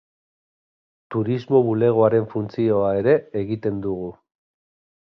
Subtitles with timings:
[1.15, 3.15] Turismo bulegoaren funtzioa ere
[3.45, 4.15] egiten dugu.